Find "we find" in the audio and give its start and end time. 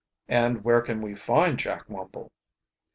1.03-1.59